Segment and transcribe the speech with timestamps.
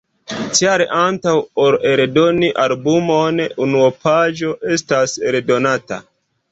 [0.59, 1.33] Tial, antaŭ
[1.65, 6.07] ol eldoni albumon, unuopaĵo estas eldonata.